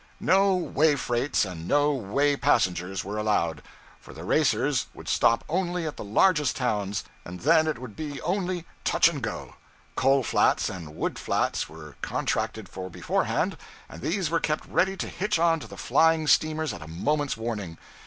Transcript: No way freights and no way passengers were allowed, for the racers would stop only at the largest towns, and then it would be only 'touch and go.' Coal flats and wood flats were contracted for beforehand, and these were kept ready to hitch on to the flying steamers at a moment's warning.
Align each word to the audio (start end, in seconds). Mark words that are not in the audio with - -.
No 0.19 0.55
way 0.55 0.95
freights 0.95 1.45
and 1.45 1.67
no 1.67 1.93
way 1.93 2.35
passengers 2.35 3.05
were 3.05 3.19
allowed, 3.19 3.61
for 3.99 4.13
the 4.15 4.23
racers 4.23 4.87
would 4.95 5.07
stop 5.07 5.43
only 5.47 5.85
at 5.85 5.95
the 5.95 6.03
largest 6.03 6.55
towns, 6.55 7.03
and 7.23 7.41
then 7.41 7.67
it 7.67 7.77
would 7.77 7.95
be 7.95 8.19
only 8.23 8.65
'touch 8.83 9.07
and 9.07 9.21
go.' 9.21 9.53
Coal 9.95 10.23
flats 10.23 10.69
and 10.69 10.95
wood 10.95 11.19
flats 11.19 11.69
were 11.69 11.97
contracted 12.01 12.67
for 12.67 12.89
beforehand, 12.89 13.55
and 13.87 14.01
these 14.01 14.31
were 14.31 14.39
kept 14.39 14.65
ready 14.65 14.97
to 14.97 15.07
hitch 15.07 15.37
on 15.37 15.59
to 15.59 15.67
the 15.67 15.77
flying 15.77 16.25
steamers 16.25 16.73
at 16.73 16.81
a 16.81 16.87
moment's 16.87 17.37
warning. 17.37 17.77